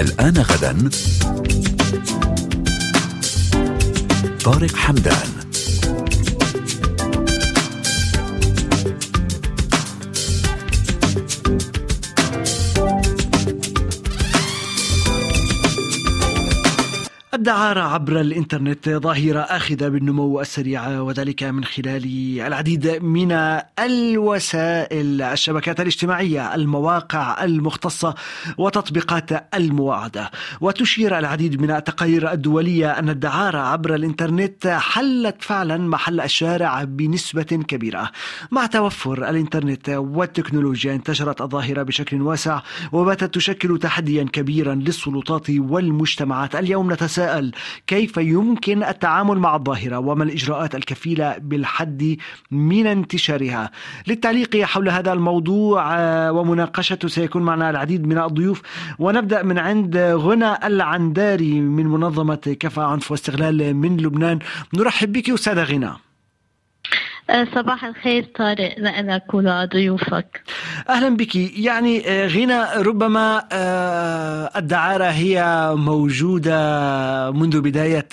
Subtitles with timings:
[0.00, 0.90] الآن غدا.
[4.44, 5.39] طارق حمدان.
[17.50, 22.04] الدعارة عبر الإنترنت ظاهرة آخذة بالنمو السريع وذلك من خلال
[22.40, 23.32] العديد من
[23.78, 28.14] الوسائل الشبكات الاجتماعية المواقع المختصة
[28.58, 30.30] وتطبيقات المواعدة.
[30.60, 38.10] وتشير العديد من التقارير الدولية أن الدعارة عبر الإنترنت حلت فعلا محل الشارع بنسبة كبيرة.
[38.50, 42.60] مع توفر الإنترنت والتكنولوجيا انتشرت الظاهرة بشكل واسع
[42.92, 46.56] وباتت تشكل تحديا كبيرا للسلطات والمجتمعات.
[46.56, 47.52] اليوم نتساءل يتساءل
[47.86, 52.16] كيف يمكن التعامل مع الظاهرة؟ وما الإجراءات الكفيلة بالحد
[52.50, 53.70] من انتشارها؟
[54.06, 58.62] للتعليق حول هذا الموضوع آه، ومناقشته سيكون معنا العديد من الضيوف.
[58.98, 64.38] ونبدأ من عند غنى العنداري من منظمة كفى عنف واستغلال من لبنان.
[64.74, 66.09] نرحب بك أستاذة غنى.
[67.54, 68.74] صباح الخير طارق.
[68.78, 70.42] لك ولضيوفك
[70.88, 71.36] أهلا بك.
[71.36, 78.08] يعني آه، غنى ربما آه، الدعارة هي موجودة منذ بداية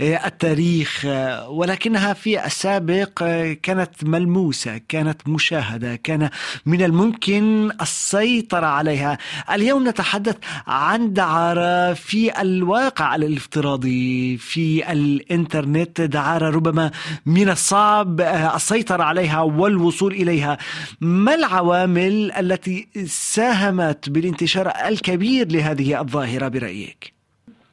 [0.00, 1.06] التاريخ
[1.48, 3.24] ولكنها في السابق
[3.62, 6.30] كانت ملموسة كانت مشاهدة كان
[6.66, 9.18] من الممكن السيطرة عليها.
[9.52, 16.00] اليوم نتحدث عن دعارة في الواقع الافتراضي في الإنترنت.
[16.00, 16.90] دعارة ربما
[17.26, 18.20] من الصعب
[18.54, 20.58] السيطرة عليها والوصول إليها
[21.00, 27.14] ما العوامل التي ساهمت بالانتشار الكبير لهذه الظاهرة برأيك؟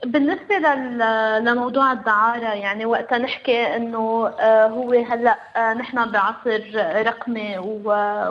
[0.05, 0.57] بالنسبة
[1.39, 6.61] لموضوع الدعارة يعني وقتها نحكي إنه آه، هو هلأ آه، نحن بعصر
[7.07, 7.57] رقمي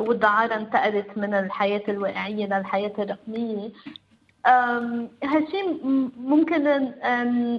[0.06, 3.70] والدعارة انتقلت من الحياة الواقعية للحياة الرقمية
[5.24, 5.80] هالشيء
[6.16, 6.92] ممكن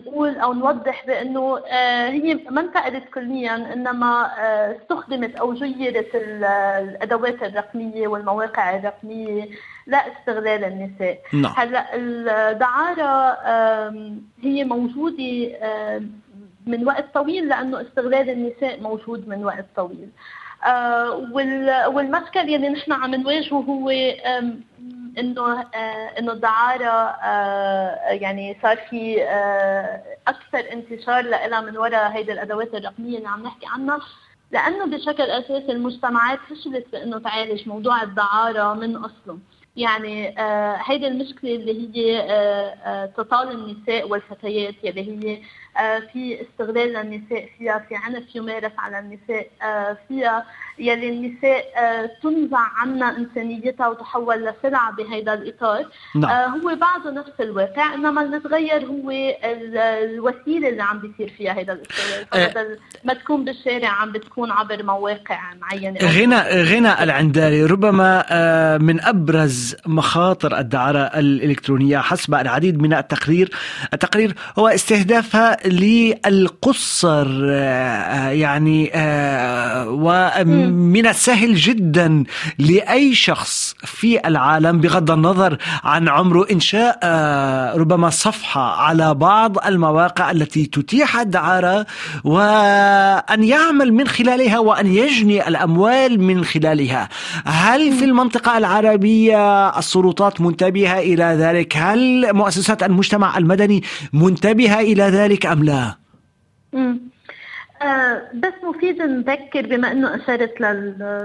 [0.05, 7.43] نقول أو نوضح بأنه آه، هي ما انتقلت كليا إنما آه، استخدمت أو جيرت الأدوات
[7.43, 9.49] الرقمية والمواقع الرقمية
[9.87, 11.53] لاستغلال النساء نعم.
[11.57, 13.37] هلأ الدعارة
[14.43, 15.51] هي موجودة
[16.67, 20.09] من وقت طويل لأنه استغلال النساء موجود من وقت طويل
[20.65, 23.91] آه، والمشكل يلي نحن عم نواجهه هو
[25.17, 29.23] إنه آه، إنه الدعارة آه، يعني صار في
[30.27, 33.99] أكثر انتشار لها من وراء هيدي الأدوات الرقمية اللي عم نحكي عنها.
[34.51, 39.39] لأنه بشكل أساسي المجتمعات فشلت بإنه تعالج موضوع الدعارة من أصله.
[39.75, 40.35] يعني
[40.85, 45.41] هيدي المشكلة اللي هي تطال النساء والفتيات يلي هي آه،
[46.13, 50.45] في استغلال للنساء فيها في عنف يمارس على النساء آه، فيها
[50.79, 55.85] يلي النساء آه، تنزع عنا إنسانيتها وتحول لسلعة بهذا الإطار.
[56.15, 56.51] نعم.
[56.51, 59.11] هو بعده نفس الواقع إنما المتغير هو
[59.43, 65.99] الوسيلة اللي عم بيصير فيها هذا الاستغلال ما تكون بالشارع عم بتكون عبر مواقع معينة.
[65.99, 73.49] غنى غنى العنداري ربما من أبرز مخاطر الدعارة الإلكترونية حسب العديد من التقرير.
[73.93, 82.23] التقرير هو استهدافها للقصر آه، يعني آه، ومن السهل جدا
[82.59, 90.31] لأي شخص في العالم بغض النظر عن عمره إنشاء آه، ربما صفحة على بعض المواقع
[90.31, 91.85] التي تتيح الدعارة
[92.23, 97.09] وأن يعمل من خلالها وأن يجني الأموال من خلالها.
[97.45, 103.83] هل في المنطقة العربية السلطات منتبهة إلى ذلك؟ هل مؤسسات المجتمع المدني
[104.13, 105.95] منتبهة إلى ذلك؟ أم لا؟
[107.81, 110.61] آه بس مفيد نذكر بما إنه أشرت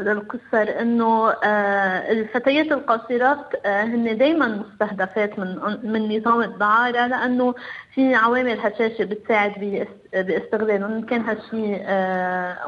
[0.06, 7.54] للقصر إنه آه الفتيات القاصرات آه هن دائما مستهدفات من من نظام الدعارة لأنه
[7.94, 11.82] في عوامل هشاشة بتساعد باستغلالهم إن كان هالشيء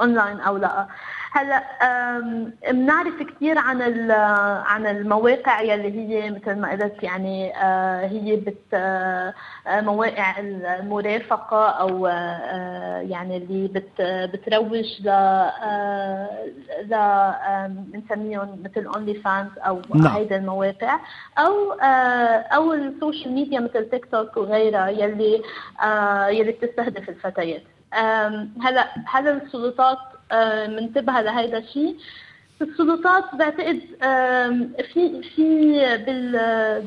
[0.01, 0.87] اونلاين أو لا
[1.33, 1.65] هلا
[2.71, 4.11] بنعرف كثير عن
[4.67, 9.35] عن المواقع يلي هي مثل ما قلت يعني آه، هي بت آه،
[9.69, 15.09] مواقع المرافقة أو آه، يعني اللي بت بتروج ل
[16.83, 16.95] ل
[17.69, 20.17] بنسميهم مثل OnlyFans أو نعم.
[20.17, 20.99] هيدا المواقع
[21.39, 21.73] أو
[22.57, 25.43] أو ال social media مثل تيك توك وغيرها يلي
[26.29, 27.63] يلي بتستهدف الفتيات
[28.63, 29.99] هلا هل السلطات
[30.69, 31.97] منتبهة لهيدا الشيء
[32.63, 33.81] السلطات بعتقد
[34.93, 35.79] في في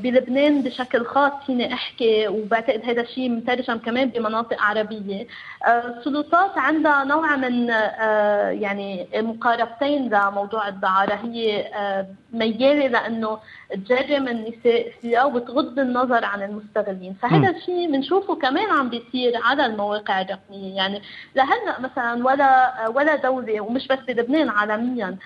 [0.04, 5.28] بلبنان بشكل خاص فيني أحكي وبعتقد هذا الشيء مترجم كمان بمناطق عربية.
[5.66, 11.14] آه، السلطات عندها نوع من آه، يعني مقاربتين لموضوع الدعارة.
[11.14, 13.40] هي آه، ميالة لأنه
[13.70, 17.16] تجرم النساء فيها وتغض النظر عن المستغلين.
[17.22, 20.76] فهذا الشيء بنشوفه كمان عم بيصير على المواقع الرقمية.
[20.76, 21.02] يعني
[21.36, 25.18] لهلا مثلا ولا ولا دولة ومش بس بلبنان عالميا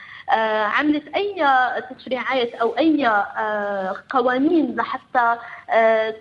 [0.65, 1.45] عملت أي
[1.97, 5.37] تشريعات أو أي آه، قوانين لحتى
[5.69, 6.15] آه،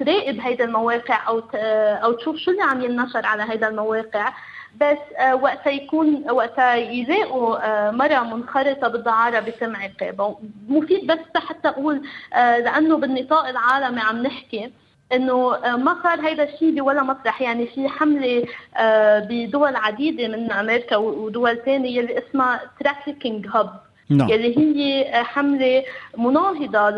[0.00, 4.32] تراقب هيدا المواقع أو أو تشوف شو اللي عم ينشر على هيدا المواقع.
[4.80, 4.98] بس
[5.32, 10.36] وقتها يكون وقتها يلاقوا مرة منخرطة بالدعارة بيتم عقابها.
[10.68, 12.02] مفيد بس حتى أقول
[12.34, 14.72] لأنه بالنطاق العالمي عم نحكي.
[15.12, 18.44] إنه آه، ما صار هيدا الشيء بولا مطرح يعني في حملة
[18.76, 23.70] آه، بدول عديدة من أمريكا ودول ثانية اللي اسمها Traffickinghub
[24.10, 24.28] نعم.
[24.28, 25.84] يلي هي آه، حملة
[26.16, 26.90] مناهضة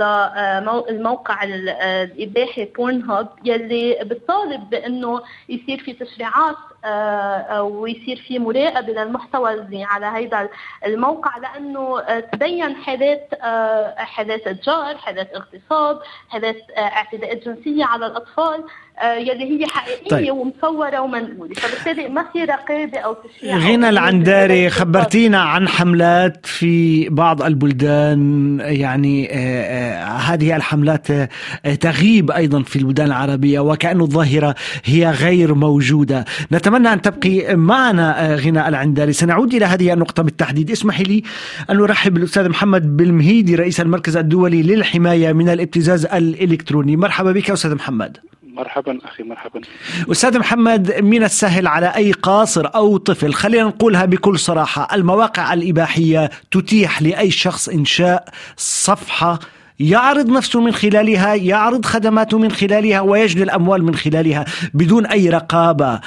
[0.90, 6.56] للموقع الإباحي Pornhub يلي بتطالب بأنه يصير في تشريعات
[7.61, 10.49] ويصير في مراقبة للمحتوى على هذا
[10.87, 18.65] الموقع لأنه آه، تبين حالات آه، حالات إتجار، حالات اغتصاب، حالات اعتداءات جنسية على الأطفال.
[19.19, 20.34] يلي هي حقيقية طيب.
[20.34, 27.42] ومصورة ومنقولة، فبالتالي ما في رقابه أو تشريع غنى العنداري خبرتينا عن حملات في بعض
[27.42, 28.60] البلدان.
[28.60, 29.28] يعني
[30.04, 31.06] هذه الحملات
[31.81, 34.54] تغيب أيضا في البلدان العربية وكأن الظاهرة
[34.84, 36.25] هي غير موجودة.
[36.52, 40.70] نتمنى أن تبقي معنا آه، غناء العندالي سنعود إلى هذه النقطة بالتحديد.
[40.70, 41.22] اسمحي لي
[41.70, 46.96] أن أرحب بالأستاذ محمد بالمهيدي رئيس المركز الدولي للحماية من الابتزاز الإلكتروني.
[46.96, 48.16] مرحبا بك أستاذ محمد.
[48.60, 49.60] مرحبا أخي مرحبا.
[50.10, 56.30] أستاذ محمد من السهل على أي قاصر أو طفل خلينا نقولها بكل صراحة المواقع الإباحية
[56.50, 58.24] تتيح لأي شخص إنشاء
[58.56, 59.38] صفحة
[59.80, 66.00] يعرض نفسه من خلالها يعرض خدماته من خلالها ويجني الأموال من خلالها بدون أي رقابة.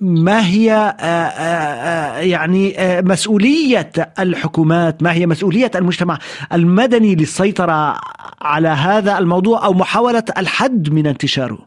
[0.00, 6.18] ما هي آه، آه، آه، يعني مسؤولية الحكومات؟ ما هي مسؤولية المجتمع
[6.52, 7.96] المدني للسيطرة
[8.42, 11.58] على هذا الموضوع أو محاولة الحد من انتشاره؟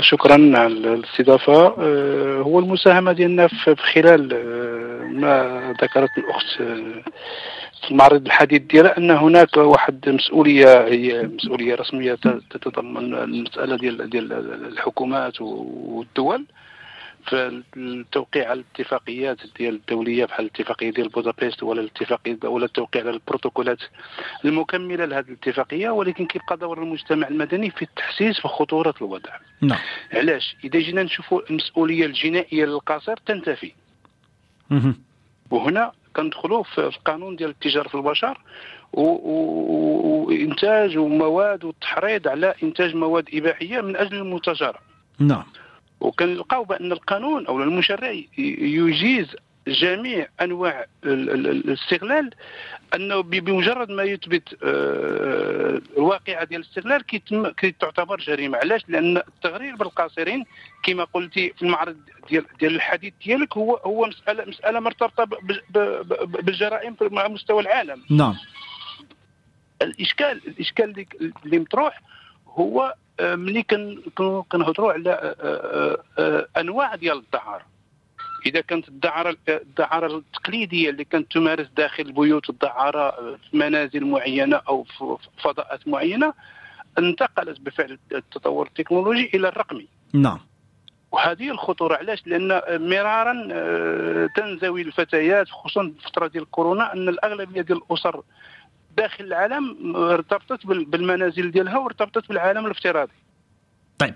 [0.00, 1.66] شكرا على الاستضافة.
[2.40, 4.28] هو المساهمة ديالنا في خلال
[5.20, 6.62] ما ذكرت الأخت
[7.90, 12.14] المعرض الحديث ديالها أن هناك واحد مسؤولية هي مسؤولية رسمية
[12.50, 14.32] تتضمن المسألة ديال ديال
[14.72, 16.44] الحكومات والدول
[17.28, 23.10] في التوقيع على الاتفاقيات ديال الدولية بحال الاتفاقية ديال بودابست ولا الاتفاقية ولا التوقيع على
[23.10, 23.78] البروتوكولات
[24.44, 29.30] المكملة لهذه الاتفاقية ولكن كيبقى دور المجتمع المدني في التحسيس في خطورة الوضع.
[29.60, 29.78] نعم.
[30.12, 33.72] علاش؟ إذا جينا نشوفوا المسؤولية الجنائية للقاصر تنتفي.
[35.50, 38.38] وهنا كندخلوا في القانون ديال التجارة في البشر
[40.12, 44.78] وإنتاج ومواد والتحريض على إنتاج مواد إباحية من أجل المتاجره
[45.18, 45.44] نعم.
[46.00, 49.36] وكنلقاو بأن القانون أو المشرع يجيز
[49.68, 52.30] جميع أنواع الاستغلال
[52.94, 57.50] أنه بمجرد ما يثبت آه، الواقعه ديال الاستغلال كيتم
[57.80, 58.58] تعتبر جريمة.
[58.58, 60.44] علاش؟ لأن التغرير بالقاصرين
[60.82, 61.96] كما قلتي في المعرض
[62.28, 65.24] ديال ديال الحديث ديالك هو هو مساله مسألة مرتبطة
[66.24, 68.02] بالجرائم مع مستوى العالم.
[68.10, 68.34] نعم.
[69.82, 71.06] الاشكال الإشكال
[71.44, 72.00] اللي مطروح
[72.48, 73.62] هو آه، ملي
[74.48, 75.34] كنهضروا على
[76.18, 77.73] آه، أنواع ديال الدعاره
[78.46, 84.84] إذا كانت الدعارة الدعارة التقليدية اللي كانت تمارس داخل البيوت الدعارة في منازل معينة أو
[84.84, 86.34] في فضاءات معينة
[86.98, 89.88] انتقلت بفعل التطور التكنولوجي إلى الرقمي.
[90.12, 90.38] نعم.
[91.12, 92.48] وهذه الخطورة علاش؟ لأن
[92.90, 98.22] مرارا آه، تنزوي الفتيات خصوصا في الفترة ديال كورونا أن الأغلبية ديال الأسر
[98.96, 103.12] داخل العالم ارتبطت بالمنازل ديالها وارتبطت بالعالم الافتراضي.
[103.98, 104.12] طيب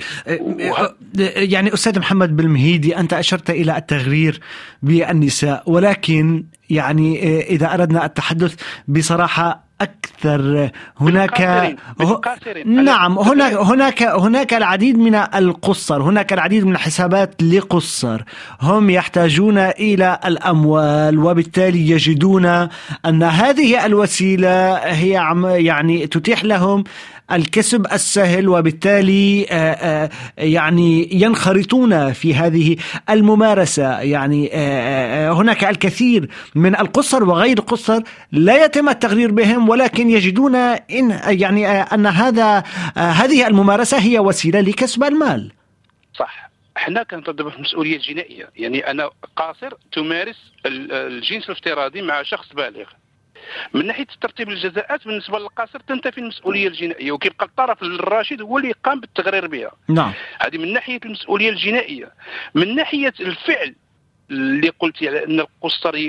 [1.36, 4.40] يعني أستاذ محمد بالمهيدي أنت أشرت إلى التغرير
[4.82, 8.54] بالنساء ولكن يعني إذا أردنا التحدث
[8.88, 10.70] بصراحة أكثر
[11.00, 11.40] هناك
[12.66, 18.22] نعم هناك هناك هناك العديد من القصر هناك العديد من الحسابات لقصر
[18.60, 22.46] هم يحتاجون إلى الأموال وبالتالي يجدون
[23.06, 26.84] أن هذه الوسيلة هي يعني تتيح لهم
[27.32, 32.76] الكسب السهل وبالتالي آه، آه، يعني ينخرطون في هذه
[33.10, 34.00] الممارسة.
[34.00, 41.20] يعني آه، هناك الكثير من القصر وغير القصر لا يتم التغرير بهم ولكن يجدون إن
[41.26, 42.62] يعني أن هذا
[42.96, 45.52] هذه الممارسة هي وسيلة لكسب المال.
[46.14, 46.48] صح.
[46.76, 52.86] إحنا كنطالبوا في المسؤوليه الجنائيه يعني أنا قاصر تمارس الجنس الافتراضي مع شخص بالغ.
[53.74, 59.00] من ناحية ترتيب الجزاءات بالنسبة للقاصر تنتفي المسؤولية الجنائية وكيبقى الطرف الراشد هو اللي يقام
[59.00, 59.70] بالتغرير بها.
[59.88, 60.12] نعم.
[60.40, 62.12] هذه من ناحية المسؤولية الجنائية.
[62.54, 63.74] من ناحية الفعل
[64.30, 66.08] اللي قلت على أن القصر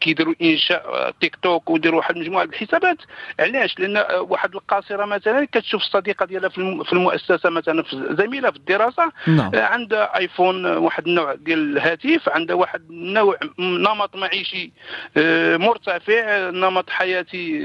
[0.00, 2.98] كيديروا إنشاء تيك توك ويديروا واحد المجموعة الحسابات.
[3.40, 9.12] علاش؟ لأن واحد القاصرة مثلا كتشوف الصديقة ديالها في المؤسسة مثلا في زميلة في الدراسة.
[9.26, 9.50] نعم.
[9.54, 14.72] عندها آيفون واحد النوع ديال الهاتف عندها واحد النوع نمط معيشي
[15.16, 17.60] آه، مرتفع نمط حياتي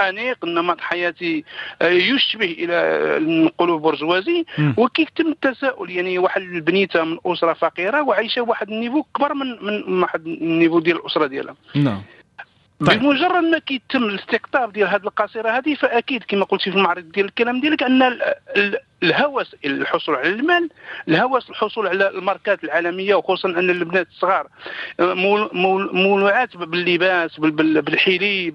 [0.00, 1.44] آه، أنيق نمط حياتي
[1.82, 4.44] آه، يشبه إلى نقولوا برجوازي
[4.76, 9.90] وكيتم التساؤل يعني واحد البنيتة من أسرة فقيرة وعايشة واحد ال niveau كبر من من
[9.90, 11.56] من واحد ال niveau ديال الاسره ديالها.
[11.74, 12.02] نعم.
[12.86, 13.00] طيب.
[13.00, 17.60] بمجرد ما كيتم الاستقطاب ديال هذه القصيره هذه فأكيد كما قلتي في المعرض ديال الكلام
[17.60, 18.18] ديالك أن
[19.02, 20.70] الهوس الحصول على المال
[21.08, 24.48] الهوس الحصول على الماركات العالمية وخصوصا أن البنات الصغار
[25.92, 28.50] مولوعات باللباس بالحلي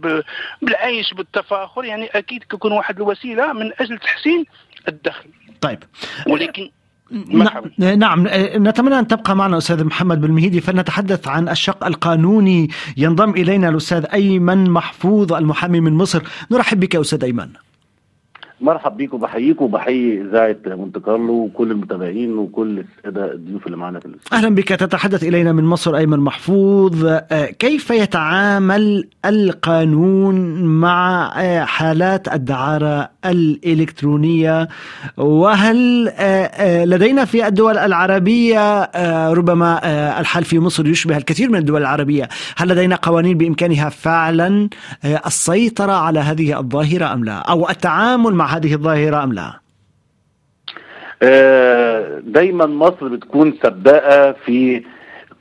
[0.61, 4.45] بالعيش بالتفاخر يعني أكيد كيكون واحد الوسيلة من أجل تحسين
[4.87, 5.29] الدخل.
[5.61, 5.83] طيب.
[6.27, 6.69] ولكن
[7.11, 8.27] نعم, نعم.
[8.67, 14.69] نتمنى أن تبقى معنا أستاذ محمد بالمهيدي فلنتحدث عن الشق القانوني ينضم إلينا الأستاذ أيمن
[14.69, 16.21] محفوظ المحامي من مصر.
[16.51, 17.49] نرحب بك أستاذ أيمن.
[18.61, 24.05] مرحب بيكم وبحييكم وبحيي إذاعة مونte كارلو وكل المتابعين وكل السادة الضيوف اللي معانا في
[24.05, 24.37] الاستوديو.
[24.37, 24.67] أهلا بك.
[24.67, 27.05] تتحدث إلينا من مصر أيمن محفوظ.
[27.05, 34.67] آه، كيف يتعامل القانون مع آه، حالات الدعارة الإلكترونية؟
[35.17, 38.91] وهل آه، لدينا في الدول العربية
[39.33, 39.79] ربما
[40.19, 44.69] الحال في مصر يشبه الكثير من الدول العربية هل لدينا قوانين بإمكانها فعلا
[45.05, 49.59] السيطرة على هذه الظاهرة أم لا؟ أو التعامل مع هذه الظاهرة أم لا؟
[51.23, 54.83] آه، دايما مصر بتكون سباقة في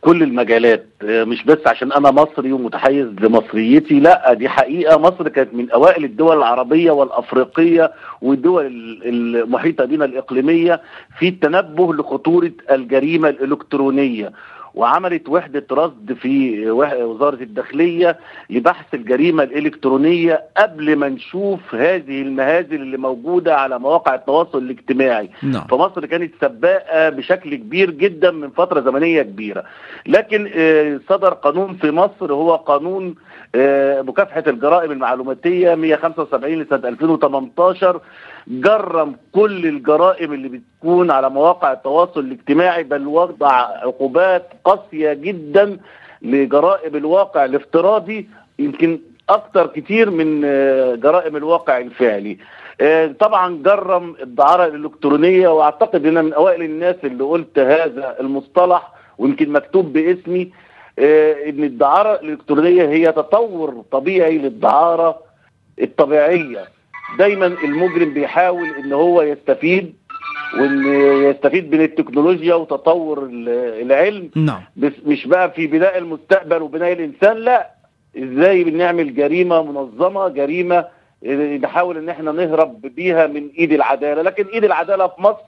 [0.00, 5.54] كل المجالات آه، مش بس عشان أنا مصري ومتحيز لمصريتي لا دي حقيقة مصر كانت
[5.54, 8.66] من أوائل الدول العربية والأفريقية والدول
[9.06, 10.80] المحيطة بنا الإقليمية
[11.18, 14.32] في التنبه لخطورة الجريمة الإلكترونية
[14.74, 18.18] وعملت وحدة رصد في وزارة الداخلية
[18.50, 25.66] لبحث الجريمة الإلكترونية قبل ما نشوف هذه المهازل اللي موجودة على مواقع التواصل الاجتماعي نعم.
[25.66, 29.64] فمصر كانت سباقة بشكل كبير جدا من فترة زمنية كبيرة
[30.06, 33.14] لكن آه، صدر قانون في مصر هو قانون
[33.54, 38.00] آه، مكافحة الجرائم المعلوماتية 175 لسنة 2018
[38.48, 45.78] جرم كل الجرائم اللي بتكون على مواقع التواصل الاجتماعي بل وضع عقوبات قاسية جدا
[46.22, 48.28] لجرائم الواقع الافتراضي
[48.58, 52.38] يمكن أكتر كتير من آه، جرائم الواقع الفعلي.
[52.80, 59.52] آه، طبعا جرم الدعارة الإلكترونية وأعتقد إن من أوائل الناس اللي قلت هذا المصطلح ويمكن
[59.52, 60.52] مكتوب باسمي
[61.48, 65.18] إن الدعارة الإلكترونية هي تطور طبيعي للدعارة
[65.82, 66.64] الطبيعية.
[67.18, 69.94] دايما المجرم بيحاول إن هو يستفيد
[70.54, 70.86] وإن
[71.30, 74.30] يستفيد من التكنولوجيا وتطور العلم.
[74.36, 74.62] نعم.
[74.76, 77.70] بس مش بقى في بناء المستقبل وبناء الإنسان لا.
[78.18, 80.84] إزاي بنعمل جريمة منظمة جريمة
[81.62, 84.22] نحاول إن إحنا نهرب بيها من إيد العدالة.
[84.22, 85.42] لكن إيد العدالة في مصر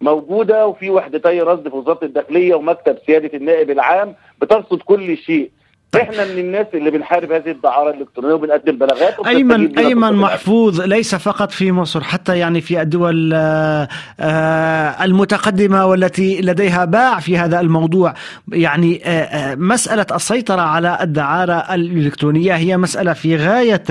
[0.00, 5.50] موجودة وفي وحدتي رصد في وزارة الداخلية ومكتب سيادة النائب العام بترصد كل شيء.
[5.96, 11.52] إحنا من الناس اللي بنحارب هذه الدعارة الإلكترونية وبنقدم بلاغات ايمن أيمن محفوظ ليس فقط
[11.52, 13.88] في مصر حتى يعني في الدول آه،
[14.20, 18.14] آه، المتقدمة والتي لديها باع في هذا الموضوع.
[18.52, 23.82] يعني آه، مسألة السيطرة على الدعارة الإلكترونية هي مسألة في غاية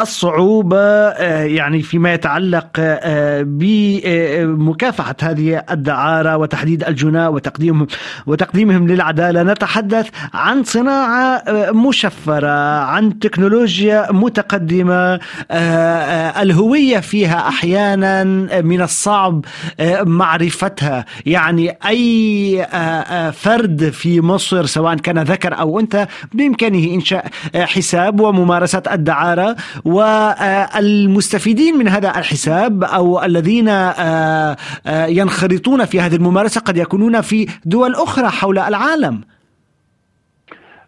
[0.00, 1.10] الصعوبة
[1.40, 2.66] يعني فيما يتعلق
[3.42, 7.86] بمكافحة هذه الدعارة وتحديد الجناه وتقديمهم
[8.26, 9.42] وتقديمهم للعدالة.
[9.42, 11.19] نتحدث عن صناعة
[11.72, 18.24] مشفرة عن تكنولوجيا متقدمة آه، آه، الهوية فيها أحيانا
[18.62, 19.44] من الصعب
[19.80, 21.04] آه، معرفتها.
[21.26, 22.66] يعني أي
[23.32, 29.56] فرد في مصر سواء كان ذكر أو أنثى بإمكانه إنشاء حساب وممارسة الدعارة.
[29.84, 33.68] والمستفيدين من هذا الحساب أو الذين
[34.86, 39.20] ينخرطون في هذه الممارسة قد يكونون في دول أخرى حول العالم.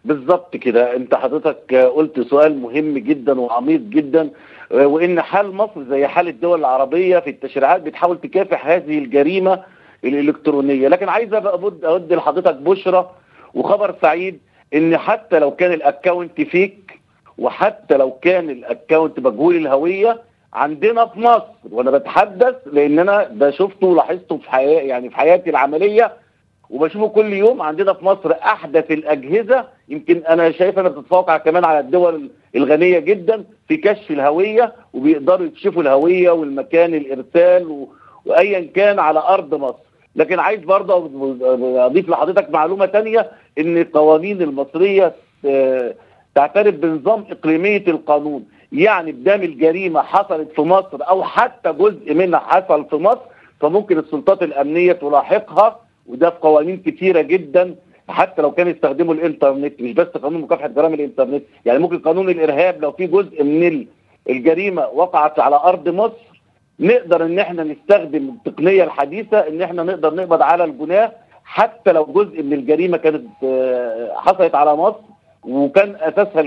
[0.05, 0.95] بالظبط كده.
[0.95, 4.29] انت حضرتك قلت سؤال مهم جدا وعميق جدا
[4.71, 9.63] وان حال مصر زي حال الدول العربية في التشريعات بتحاول تكافح هذه الجريمة
[10.03, 10.87] الإلكترونية.
[10.87, 13.11] لكن عايز ابد اود لحضرتك بشرى
[13.53, 14.39] وخبر سعيد
[14.73, 16.99] إن حتى لو كان ال account fake
[17.37, 20.21] وحتى لو كان ال account مجهول الهوية
[20.53, 25.49] عندنا في مصر وأنا بتحدث لأن أنا ده شفته ولاحظته في حياتي يعني في حياتي
[25.49, 26.13] العملية
[26.73, 29.65] وبشوفه كل يوم عندنا في مصر أحدث الأجهزة.
[29.89, 35.81] يمكن أنا شايف أنها بتتفوق كمان على الدول الغنية جدا في كشف الهوية وبيقدروا يكشفوا
[35.81, 37.87] الهوية والمكان الإرسال و...
[38.25, 39.83] وايا كان على أرض مصر.
[40.15, 41.09] لكن عايز برضه
[41.85, 45.13] أضيف لحضرتك معلومة تانية إن القوانين المصرية
[45.45, 45.93] آه،
[46.35, 48.45] تعترف بنظام إقليمية القانون.
[48.71, 53.21] يعني بدام الجريمة حصلت في مصر أو حتى جزء منها حصل في مصر
[53.59, 55.82] فممكن السلطات الأمنية تلاحقها.
[56.07, 57.75] وده في قوانين كتيرة جدا
[58.09, 62.81] حتى لو كانوا يستخدموا الإنترنت مش بس قانون مكافحة جرائم الإنترنت يعني ممكن قانون الإرهاب
[62.81, 63.85] لو في جزء من
[64.29, 66.33] الجريمة وقعت على أرض مصر
[66.79, 71.11] نقدر إن إحنا نستخدم التقنية الحديثة إن إحنا نقدر نقبض على الجناه
[71.43, 74.99] حتى لو جزء من الجريمة كانت آه، حصلت على مصر
[75.43, 76.41] وكان أساسها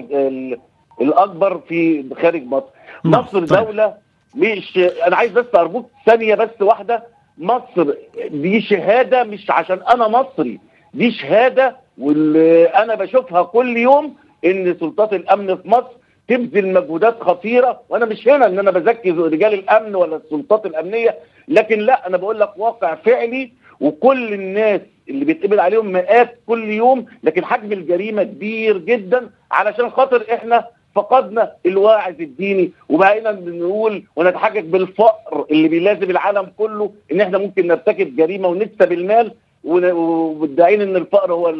[1.01, 2.67] الأكبر في خارج مصر
[3.05, 3.67] نعم، مصر طيب.
[3.67, 3.95] دوله
[4.35, 7.03] مش أنا عايز بس أربط ثانية بس واحدة
[7.38, 7.95] مصر
[8.31, 10.61] دي شهادة مش عشان أنا مصري
[10.95, 14.14] دي شهادة واللي أنا بشوفها كل يوم
[14.45, 15.90] إن سلطات الأمن في مصر
[16.28, 21.78] تبذل مجهودات خطيرة وأنا مش هنا إن أنا بزكي رجال الأمن ولا السلطات الأمنية لكن
[21.81, 27.45] لا أنا بقول لك واقع فعلي وكل الناس اللي بيتقبل عليهم مئات كل يوم لكن
[27.45, 30.66] حجم الجريمة كبير جدا علشان خاطر إحنا
[30.97, 32.71] فقدنا الواعظ الديني.
[32.88, 39.33] وبقينا بنقول ونتحجج بالفقر اللي بيلازم العالم كله إن إحنا ممكن نرتكب جريمة ونكسب المال
[39.65, 41.55] ومدعين إن الفقر هو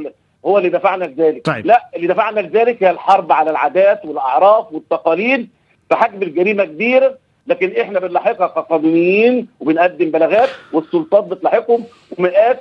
[0.47, 1.47] هو اللي دفعنا لذلك.
[1.47, 1.67] طيب.
[1.67, 5.49] لا اللي دفعنا لذلك هي الحرب على العادات والأعراف والتقاليد.
[5.91, 7.17] فحجم الجريمة كبير
[7.47, 11.85] لكن إحنا بنلاحقها كقانونيين وبنقدم بلاغات والسلطات بتلاحقهم
[12.19, 12.61] ومئات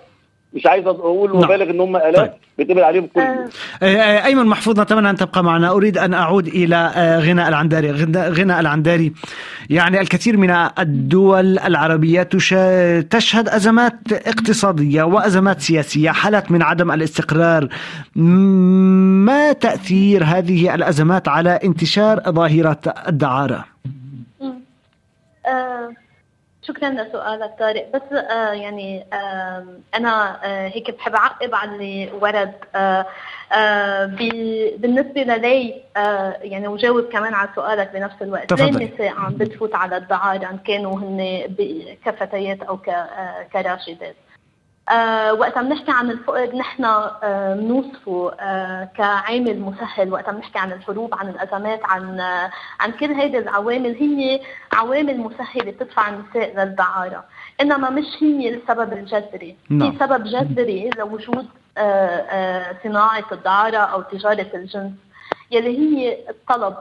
[0.55, 1.43] مش عايز أقول نعم.
[1.43, 2.31] وبالغ إن هم الاف طيب.
[2.59, 3.49] بتبعد عليهم كل يوم
[3.81, 3.85] آه.
[3.85, 5.71] آه، أيمن محفوظ نتمنى أن تبقى معنا.
[5.71, 7.91] أريد أن أعود إلى آه، غناء العنداري.
[8.15, 9.13] غناء العنداري.
[9.69, 17.67] يعني الكثير من الدول العربية تشهد أزمات اقتصادية وأزمات سياسية حالات من عدم الاستقرار.
[18.15, 23.65] ما تأثير هذه الأزمات على انتشار ظاهرة الدعارة؟
[25.47, 26.04] أه.
[26.67, 27.91] شكرا لسؤالك طارق.
[27.93, 32.53] بس آه يعني آه أنا آه هيك بحب أعقب على اللي ورد.
[32.75, 33.05] آه
[33.53, 34.05] آه
[34.77, 38.53] بالنسبة للي آه يعني وجاوب كمان على سؤالك بنفس الوقت.
[38.53, 41.41] ليه النساء عم بتفوت على الدعاره ان كانوا هن
[42.05, 44.15] كفتيات أو آه، كراشدات؟
[44.89, 50.11] آه وقت عم نحكي عن الفقر نحن آه بنوصفه آه كعامل مسهل.
[50.13, 54.41] وقت عم نحكي عن الحروب عن الأزمات عن آه عن كل هيدي العوامل هي
[54.73, 57.23] عوامل مسهلة بتدفع النساء للدعارة.
[57.61, 59.55] إنما مش هي السبب الجذري.
[59.69, 59.91] نعم.
[59.91, 61.45] في سبب جذري لوجود
[61.77, 64.91] آه آه صناعة الدعارة أو تجارة الجنس.
[65.51, 66.75] يلي هي الطلب.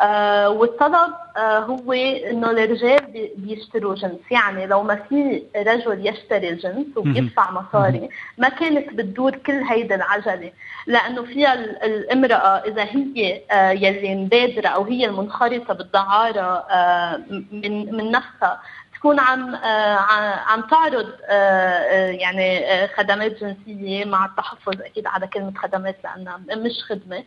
[0.00, 4.20] آه والطلب آه هو إنه الرجال بيشتروا جنس.
[4.30, 10.52] يعني لو ما في رجل يشتري الجنس وبيدفع مصاري ما كانت بتدور كل هيدا العجلة.
[10.86, 16.66] لأنه فيها الامرأة إذا هي آه يلي مبادره أو هي المنخرطة بالدعاره
[17.52, 18.60] من من نفسها
[18.94, 19.56] تكون عم
[20.46, 21.08] عم تعرض
[22.20, 24.80] يعني خدمات جنسية مع التحفظ.
[24.82, 27.24] أكيد على كلمة خدمات لأنها مش خدمة.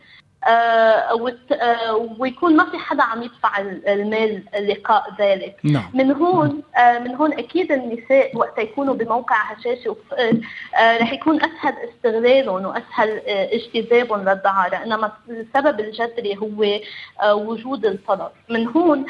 [2.18, 5.90] ويكون ما في حدا عم يدفع المال لقاء ذلك نعم.
[5.94, 10.40] من هون آه، من هون أكيد النساء وقت يكونوا بموقع هشاشة وفقر
[11.00, 16.80] رح يكون أسهل استغلالهم وأسهل اجتذابهم للدعارة إنما السبب الجذري هو
[17.34, 19.06] وجود الطلب من هون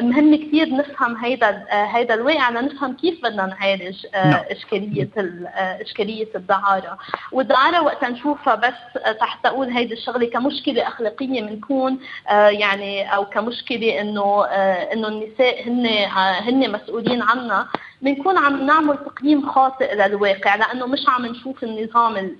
[0.00, 4.44] مهم كثير نفهم هيدا هيدا الواقع لنفهم كيف بدنا نعالج نعم.
[4.50, 5.08] إشكالية
[5.56, 6.98] إشكالية الدعارة
[7.32, 14.00] والدعارة وقت نشوفها بس تحت أقول هيدي الشغلة كمشكلة أخلاقية بنكون آه، يعني أو كمشكلة
[14.00, 17.68] إنه آه، إنه النساء هن آه، هن مسؤولين عنها.
[18.02, 22.36] بنكون عم نعمل تقييم خاطئ للواقع لأنه مش عم نشوف النظام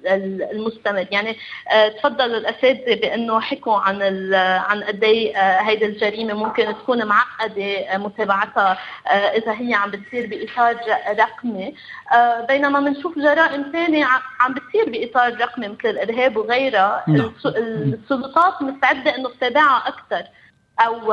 [0.52, 1.06] المستمر.
[1.10, 1.36] يعني
[1.98, 4.02] تفضل الأساتذة بأنه حكوا عن
[4.34, 8.78] عن قد إيه هيدي الجريمة ممكن تكون معقدة متابعتها
[9.10, 10.76] إذا هي عم بتصير بإطار
[11.18, 11.74] رقمي.
[12.48, 14.06] بينما بنشوف جرائم ثانية
[14.40, 17.04] عم بتصير بإطار رقمي مثل الإرهاب وغيرها.
[17.08, 17.32] نعم.
[17.46, 20.22] السلطات مستعدة إنه تتابعها أكثر.
[20.80, 21.12] أو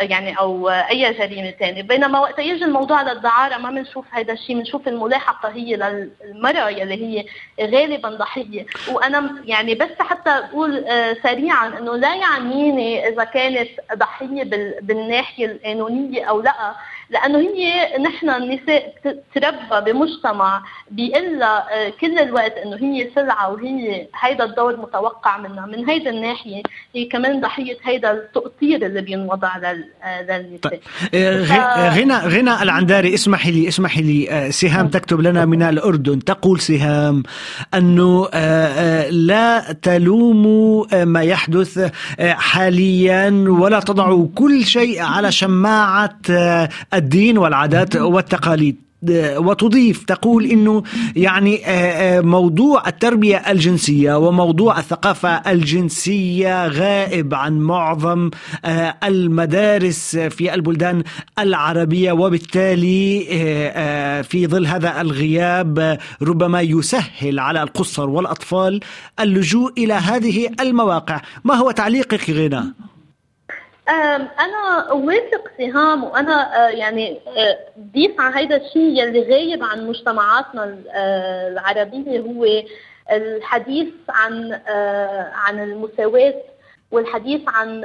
[0.00, 4.88] يعني أو أي جريمة ثانية بينما وقت يجي الموضوع للدعارة ما بنشوف هذا الشيء بنشوف
[4.88, 7.26] الملاحقة هي للمراه يلي هي
[7.66, 8.66] غالبا ضحية.
[8.92, 14.44] وأنا يعني بس حتى أقول آه، سريعا إنه لا يعنيني إذا كانت ضحية
[14.80, 16.74] بالناحية القانونية أو لا.
[17.10, 18.94] لأنه هي نحن النساء
[19.34, 25.88] تربى بمجتمع بيقول آه، كل الوقت إنه هي سلعة وهي هيدا الدور متوقع منها من
[25.88, 26.62] هيدا الناحية
[26.94, 30.80] هي كمان ضحية هيدا التقصير اللي بينوضع آه، للنساء طيب.
[31.98, 37.22] غنى غنى العنداري اسمحي لي اسمحي لي سهام تكتب لنا من الأردن تقول سهام
[37.74, 38.28] أنه
[39.10, 46.18] لا تلوموا ما يحدث حاليا ولا تضعوا كل شيء على شماعة
[46.96, 48.86] الدين والعادات والتقاليد.
[49.36, 50.82] وتضيف تقول إنه
[51.16, 58.30] يعني آه، آه، موضوع التربية الجنسية وموضوع الثقافة الجنسية غائب عن معظم
[58.64, 61.02] آه، المدارس في البلدان
[61.38, 62.12] العربية.
[62.12, 63.20] وبالتالي
[64.28, 68.80] في ظل هذا الغياب ربما يسهل على القصر والأطفال
[69.20, 71.20] اللجوء إلى هذه المواقع.
[71.44, 72.74] ما هو تعليقك غنى
[73.88, 77.20] أنا أوافق سهام وأنا يعني
[77.94, 80.78] ضيف على هذا الشيء يلي غايب عن مجتمعاتنا
[81.48, 82.46] العربية هو
[83.12, 84.60] الحديث عن
[85.34, 86.34] عن المساواة
[86.90, 87.84] والحديث عن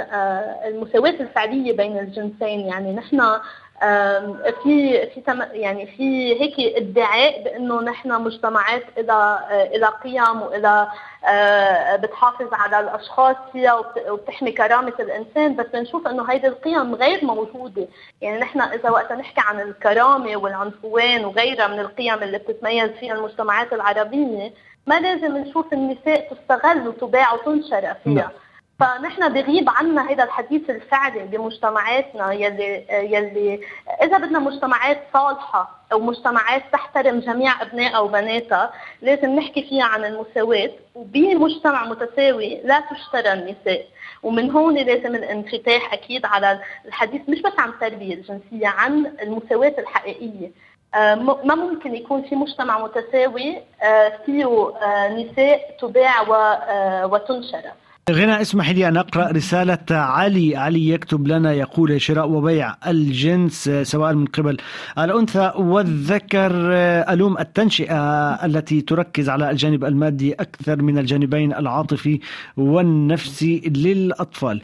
[0.65, 2.59] المساواة الفعلية بين الجنسين.
[2.59, 3.21] يعني نحن
[4.63, 9.39] في في يعني في هيك ادعاء بأنه نحن مجتمعات إلى
[9.75, 10.87] إلى قيم وإلى
[11.25, 17.87] آه، بتحافظ على الأشخاص فيها وبتحمي كرامة الإنسان بس بنشوف إنه هيدي القيم غير موجودة
[18.21, 23.73] يعني نحن إذا وقت نحكي عن الكرامة والعنفوان وغيرها من القيم اللي بتتميز فيها المجتمعات
[23.73, 24.53] العربية
[24.87, 28.29] ما لازم نشوف النساء تستغل وتباع وتنشر فيها نعم.
[28.81, 33.61] فنحن بغيب عنا هذا الحديث الفعلي بمجتمعاتنا يلي يلي
[34.03, 40.69] إذا بدنا مجتمعات صالحة أو مجتمعات تحترم جميع أبنائها وبناتها لازم نحكي فيها عن المساواة.
[40.95, 43.85] وبمجتمع متساوي لا تشترى النساء.
[44.23, 50.51] ومن هون لازم الانفتاح أكيد على الحديث مش بس عن التربيه الجنسية عن المساواة الحقيقية.
[50.95, 56.21] آه، ما ممكن يكون في مجتمع متساوي آه، فيه آه، نساء تباع
[57.05, 57.61] وتنشر.
[58.09, 60.55] غنى اسمح لي أن أقرأ رسالة علي.
[60.55, 64.57] علي يكتب لنا يقول شراء وبيع الجنس سواء من قبل
[64.99, 66.51] الأنثى والذكر.
[67.13, 72.19] ألوم التنشئة التي تركز على الجانب المادي أكثر من الجانبين العاطفي
[72.57, 74.61] والنفسي للأطفال.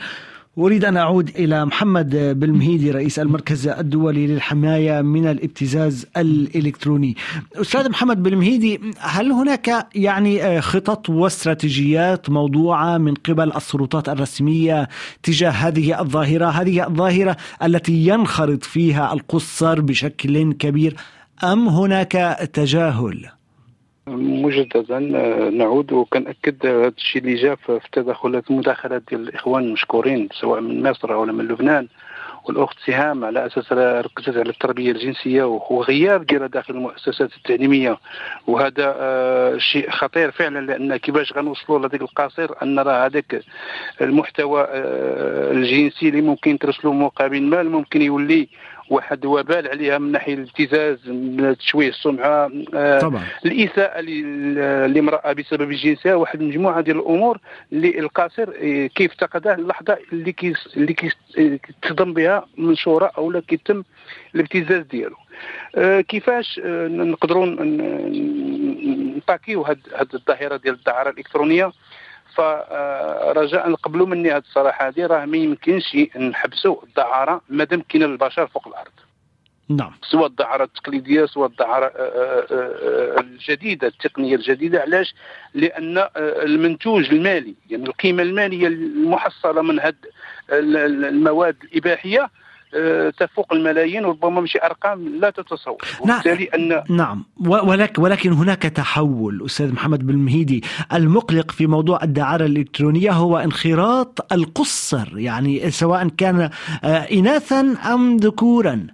[0.58, 7.16] أريد أن أعود إلى محمد بالمهيدي رئيس المركز الدولي للحماية من الابتزاز الإلكتروني
[7.56, 14.90] أستاذ محمد بالمهيدي هل هناك يعني خطط واستراتيجيات موضوعة من قبل السلطات الرسمية
[15.24, 20.96] تجاه هذه الظاهرة هذه الظاهرة التي ينخرط فيها القصر بشكل كبير
[21.44, 22.12] أم هناك
[22.54, 23.37] تجاهل؟
[24.08, 30.62] مجددا آه، نعود وكنأكد هذا الشيء اللي جاء في تدخلات المداخلات ديال الإخوان المشكورين سواء
[30.62, 31.88] من مصر ولا من لبنان
[32.46, 37.98] والأخت سهام على أساس ركزت على التربية الجنسية وغياب ديالها داخل المؤسسات التعليمية.
[38.48, 43.42] وهذا آه شيء خطير فعلا لأن كيفاش غنوصلوا لهذاك القصير أن راه هذاك
[44.02, 48.48] المحتوى آه الجنسي اللي ممكن ترسلوا مقابل مال ممكن يولي
[48.90, 52.52] واحد وبال عليها من ناحية الابتزاز من تشويه السمعة.
[52.74, 53.24] آه طبعا.
[53.46, 57.40] الإساءة للامراه بسبب جنسها واحد المجموعه ديال الأمور
[57.74, 63.84] اللي القاصر آه، كيف تقدها اللحظة اللي كيس اللي كيتصدم بها منشورة أو لا كيتم
[64.36, 65.16] الابتزاز ديالو.
[65.76, 67.46] آه كيفاش آه نقدروا
[69.18, 69.80] نطاكيو هاد
[70.14, 71.72] الظاهرة ديال الدعارة الإلكترونية؟
[72.38, 74.88] فرجاء قبلوا مني هذه الصراحة.
[74.88, 78.92] هذه راه ما يمكنش نحبسوا الدعارة مادام كاين البشر فوق الأرض.
[79.70, 79.92] نعم.
[80.12, 84.82] سواء الدعارة التقليدية سواء الدعارة آه، آه، آه، الجديدة التقنية الجديدة.
[84.82, 85.16] علاش؟
[85.54, 89.96] لأن المنتوج المالي يعني القيمة المالية المحصلة من هذه
[90.50, 92.30] المواد الإباحية
[93.20, 95.78] تفوق الملايين وربما مش أرقام لا تتصور.
[96.06, 96.20] نعم.
[96.20, 97.26] وبالتالي أن نعم.
[97.48, 105.18] ولكن ولكن هناك تحول أستاذ محمد بالمهيدي المقلق في موضوع الدعارة الإلكترونية هو انخراط القصر
[105.18, 106.50] يعني سواء كان
[106.84, 108.88] آه، اناثا أم ذكورا.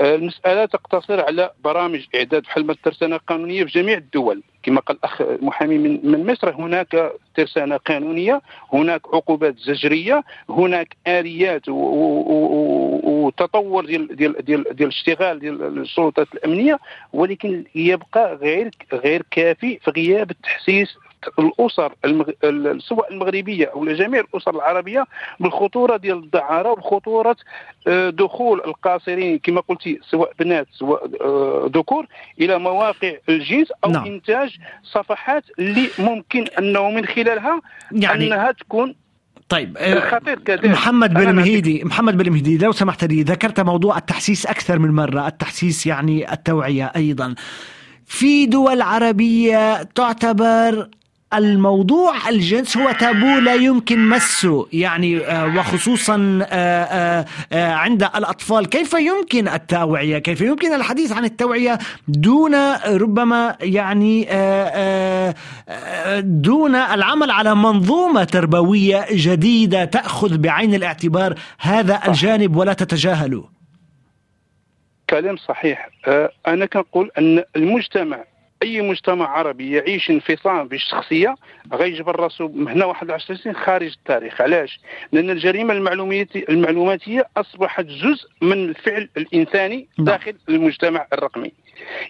[0.00, 4.42] المسألة تقتصر على برامج إعداد حل الترسانة القانونية في جميع الدول.
[4.62, 8.40] كما قال الأخ محامي من, من مصر هناك ترسانة قانونية
[8.72, 11.68] هناك عقوبات زجرية هناك آليات
[13.02, 16.78] وتطور ديال ديال ديال ديال الاشتغال ديال السلطات الأمنية
[17.12, 20.96] ولكن يبقى غير غير كافي في غياب التحسيس
[21.38, 22.30] الأسر المغ...
[22.78, 25.06] سواء المغربية أو جميع الأسر العربية
[25.40, 27.36] بالخطورة ديال الدعارة وخطورة
[27.86, 32.06] آه، دخول القاصرين كما قلتي سواء بنات سواء آه، ذكور
[32.40, 34.06] إلى مواقع الجنس أو نعم.
[34.06, 37.60] إنتاج صفحات اللي ممكن أنه من خلالها
[37.92, 38.94] يعني أنها تكون
[39.48, 39.78] طيب
[40.64, 46.32] محمد بالمهيدي محمد بالمهيدي لو سمحت لي ذكرت موضوع التحسيس أكثر من مرة التحسيس يعني
[46.32, 47.34] التوعية أيضا
[48.06, 50.88] في دول عربية تعتبر
[51.34, 58.66] الموضوع الجنس هو تابو لا يمكن مسه يعني آه، وخصوصا آه، آه، عند الأطفال.
[58.68, 62.54] كيف يمكن التوعية كيف يمكن الحديث عن التوعية دون
[62.86, 64.24] ربما يعني
[66.20, 73.44] دون العمل على منظومة تربوية جديدة تأخذ بعين الاعتبار؟ هذا الجانب ولا تتجاهله
[75.10, 75.88] كلام صحيح.
[76.46, 78.24] أنا كنقول أن المجتمع
[78.62, 81.34] أي مجتمع عربي يعيش انفصام بالشخصية
[81.72, 84.80] غيجبر راسو هنا واحد 10 سنين خارج التاريخ علاش
[85.12, 90.06] لأن الجريمة المعلوماتيه المعلوماتية أصبحت جزء من الفعل الإنساني نعم.
[90.06, 91.52] داخل المجتمع الرقمي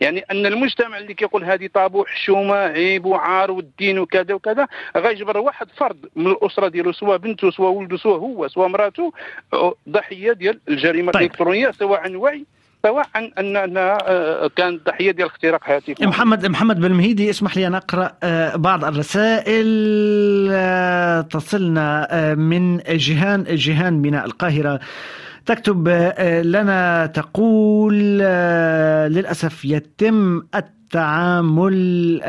[0.00, 5.68] يعني أن المجتمع اللي كيقول هذه طابو حشومه عيب وعار والدين وكذا وكذا غيجبر واحد
[5.76, 9.12] فرد من الأسرة ديالو سواء بنته سواء ولده سواء هو سواء مراته
[9.88, 11.22] ضحية ديال الجريمة طيب.
[11.22, 12.44] الإلكترونية سواء عن وعي
[12.82, 17.74] سواء عن انها آه، كانت ضحيه ديال اختراق هاتف محمد محمد بالمهيدي اسمح لي أن
[17.74, 19.68] أقرأ آه، بعض الرسائل
[20.52, 24.80] آه، تصلنا من جيهان جيهان من القاهرة.
[25.46, 25.88] تكتب
[26.44, 27.94] لنا تقول
[29.14, 32.20] للأسف يتم التعامل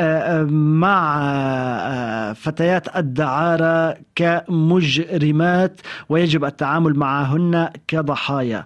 [0.52, 8.66] مع فتيات الدعارة كمجرمات ويجب التعامل معهن كضحايا.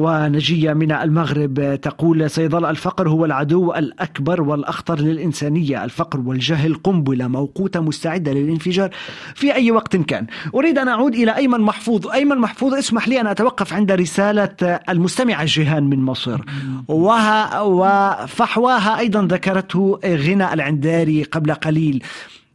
[0.00, 5.84] ونجية من المغرب تقول سيظل الفقر هو العدو الأكبر والأخطر للإنسانية.
[5.84, 8.90] الفقر والجهل قنبلة موقوتة مستعدة للانفجار.
[9.34, 10.26] في أي وقت كان.
[10.54, 12.06] أريد أن أعود إلى أيمن محفوظ.
[12.08, 16.40] أيمن محفوظ اسمح لي أن أتوقف عند رسالة المستمع جيهان من مصر.
[16.88, 22.02] وها وفحواها أيضا ذكرته غنى العنداري قبل قليل.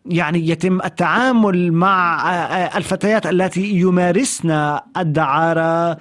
[0.06, 2.32] يعني يتم التعامل مع
[2.78, 5.98] الفتيات التي يمارسن الدعارة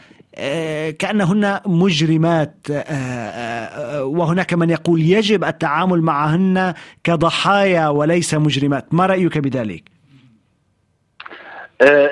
[0.99, 9.39] كأنهن مجرمات آه، آه، وهناك من يقول يجب التعامل معهن كضحايا وليس مجرمات ما رأيك
[9.39, 9.83] بذلك؟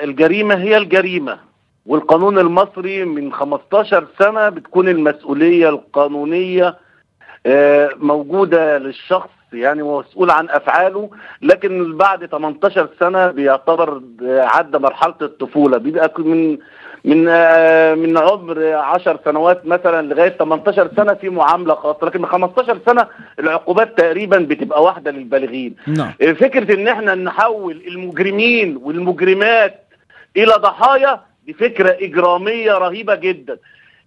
[0.03, 1.37] الجريمة هي الجريمة
[1.85, 6.77] والقانون المصري من 15 سنة بتكون المسؤولية القانونية
[7.95, 11.09] موجودة للشخص يعني مسؤول عن أفعاله
[11.41, 16.57] لكن بعد 18 سنة بيعتبر عدى مرحلة الطفولة بيبقى من
[17.05, 22.27] من آه، من عمر 10 سنوات مثلا لغاية 18 سنة في معاملة خاصة لكن من
[22.27, 23.07] 15 سنة
[23.39, 26.13] العقوبات تقريبا بتبقى واحدة للبالغين نعم.
[26.21, 29.83] آه، فكرة إن إحنا نحول المجرمين والمجرمات
[30.37, 33.57] إلى ضحايا دي فكرة إجرامية رهيبة جدا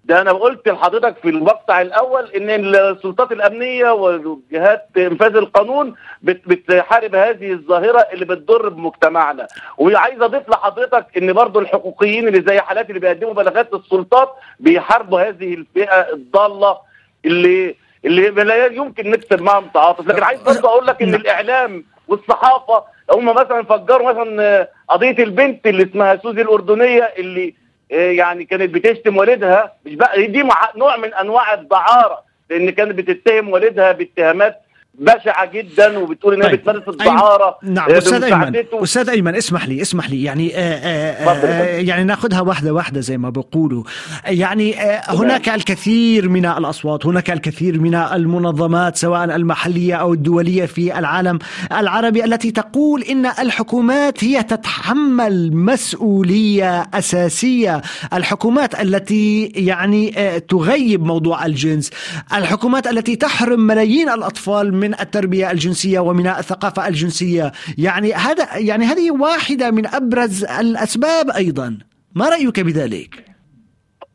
[0.07, 7.53] ده أنا قلت لحضرتك في المقطع الأول إن السلطات الأمنية وجهات إنفاذ القانون بتحارب هذه
[7.53, 9.47] الظاهرة اللي بتضر بمجتمعنا.
[9.79, 15.55] وعايز أضيف لحضرتك إن برضو الحقوقيين اللي زي حالات اللي بيقدموا بلاغات للسلطات بيحاربوا هذه
[15.55, 16.79] الفئة الضالة
[17.25, 20.09] اللي اللي لا يمكن نكسب معهم تعاطف.
[20.09, 25.83] لكن عايز برضو أقول لك إن الإعلام والصحافة هم مثلا فجروا مثلا قضية البنت اللي
[25.83, 27.55] اسمها سوزي الأردنية اللي
[27.91, 29.73] يعني كانت بتشتم والدها.
[29.87, 30.43] مش بقى دي
[30.77, 34.63] نوع من أنواع الدعاره لأن كانت بتتهم والدها باتهامات
[34.99, 36.61] بشعة جدا وبتقول إنها طيب.
[36.61, 37.91] بتمارس الدعاره نعم.
[37.91, 38.57] آه، أستاذ أيمن.
[38.73, 40.23] أستاذ أيمن اسمح لي اسمح لي.
[40.23, 43.83] يعني آآ آه، آآ آه، يعني ناخذها واحدة واحدة زي ما بقولوا
[44.27, 44.75] يعني
[45.09, 51.39] هناك الكثير من الأصوات هناك الكثير من المنظمات سواء المحلية أو الدولية في العالم
[51.73, 57.83] العربي التي تقول إن الحكومات هي تتحمل مسؤولية أساسية.
[58.13, 60.11] الحكومات التي يعني
[60.49, 61.91] تغيب موضوع الجنس.
[62.35, 67.53] الحكومات التي تحرم ملايين الأطفال من من التربية الجنسية ومن الثقافة الجنسية.
[67.79, 71.79] يعني هذا يعني هذه واحدة من أبرز الأسباب أيضا.
[72.15, 73.25] ما رأيك بذلك؟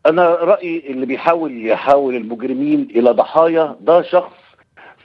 [0.06, 4.32] أنا رأيي اللي بيحاول يحاول المجرمين إلى ضحايا ده شخص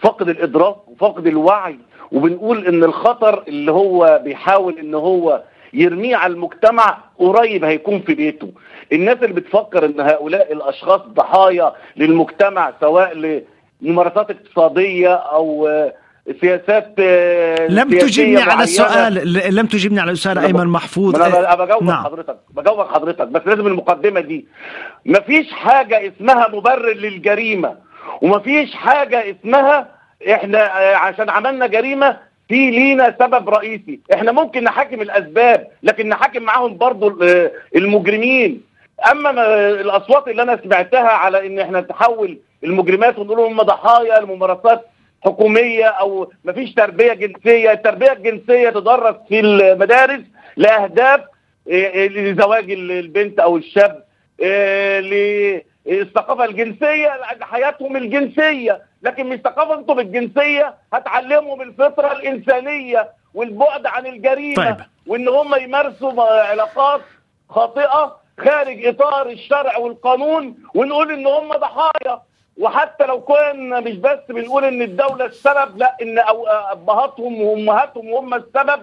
[0.00, 1.78] فقد الإدراك وفقد الوعي.
[2.12, 8.52] وبنقول إن الخطر اللي هو بيحاول إن هو يرميه على المجتمع قريب هيكون في بيته.
[8.92, 13.12] الناس اللي بتفكر إن هؤلاء الأشخاص ضحايا للمجتمع سواء
[13.80, 15.94] ممارسات اقتصادية أو آه،
[16.40, 19.14] سياسات آه، لم تجبني على السؤال
[19.54, 21.22] لم تجبني على السؤال أيمن محفوظ.
[21.22, 22.04] أنا بجاوب نعم.
[22.04, 24.46] حضرتك بجاوب حضرتك بس لازم المقدمة دي.
[25.06, 27.76] مفيش حاجة اسمها مبرر للجريمة
[28.22, 29.88] ومفيش حاجة اسمها
[30.30, 32.16] إحنا آه، عشان عملنا جريمة
[32.48, 34.00] في لينا سبب رئيسي.
[34.14, 37.18] إحنا ممكن نحاكم الأسباب لكن نحاكم معاهم برضو
[37.76, 38.62] المجرمين.
[39.10, 39.30] أما
[39.68, 44.86] الأصوات اللي أنا سمعتها على إن إحنا نتحول المجرمات ونقول هم ضحايا لممارسات
[45.24, 50.20] حكومية أو مفيش تربية جنسية، التربية الجنسية تدرس في المدارس
[50.56, 51.20] لأهداف
[51.66, 54.04] لزواج البنت أو الشاب
[55.86, 58.82] للثقافة الجنسية حياتهم الجنسية.
[59.02, 64.76] لكن مش ثقافتهم الجنسية هتعلمهم الفطرة الإنسانية والبعد عن الجريمة طيب.
[65.06, 67.00] وإن هم يمارسوا علاقات
[67.50, 72.22] خاطئة خارج إطار الشرع والقانون ونقول إن هم ضحايا.
[72.58, 76.18] وحتى لو كنا مش بس بنقول إن الدولة السبب لأ إن
[76.70, 78.82] أبهاتهم وأمهاتهم هم السبب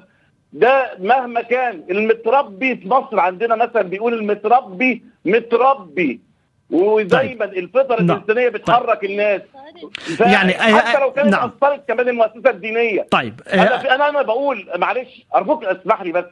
[0.53, 6.21] ده مهما كان المتربي في مصر عندنا مثلا بيقول المتربي متربي
[6.71, 7.57] ودايما طيب.
[7.57, 8.17] الفطرة نعم.
[8.17, 9.09] الإنسانية بتحرك طيب.
[9.12, 9.41] الناس
[10.19, 11.51] يعني حتى لو كانت نعم.
[11.57, 16.25] اثرت كمان المؤسسة الدينية طيب أنا أنا أنا بقول معلش أرجوك اسمح لي بس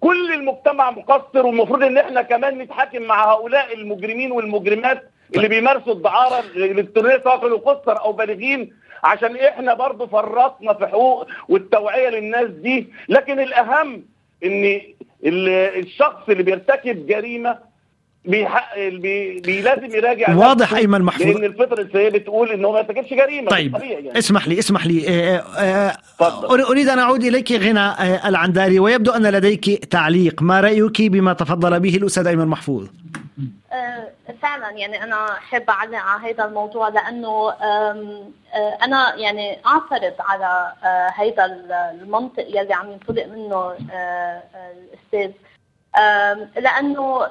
[0.00, 5.08] كل المجتمع مقصر والمفروض إن إحنا كمان نتحاكم مع هؤلاء المجرمين والمجرمات طيب.
[5.36, 8.72] اللي بيمارسوا الدعارة الإلكترونية سواء كانوا قصر أو بالغين
[9.04, 12.86] عشان إحنا برضو فرطنا في حقوق والتوعية للناس دي.
[13.08, 14.04] لكن الأهم
[14.44, 14.80] إن
[15.26, 17.58] الشخص اللي بيرتكب جريمة
[18.24, 19.40] بيحق بي...
[19.40, 21.26] بي لازم يراجع واضح أيمن محفوظ.
[21.26, 23.50] لأن الفطرة الانسانيه بتقول ان هو ما يرتكبش جريمة.
[23.50, 24.18] طيب يعني.
[24.18, 25.08] اسمح لي اسمح لي.
[25.08, 25.96] آه آه
[26.70, 28.78] أريد أن أعود إليك غنى آه العنداري.
[28.78, 30.42] ويبدو أن لديك تعليق.
[30.42, 32.86] ما رأيك بما تفضل به الأستاذ أيمن محفوظ؟
[33.72, 34.08] آه،
[34.42, 34.70] فعلا.
[34.70, 38.24] يعني أنا حابه اعلق على هذا الموضوع لأنه آه،
[38.84, 40.72] أنا يعني أعترض على
[41.16, 41.44] هذا
[42.02, 45.30] المنطق يلي عم ينطلق منه الأستاذ
[46.56, 47.26] لأنه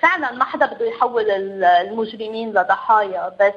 [0.00, 3.54] فعلا ما حدا بده يحول المجرمين لضحايا بس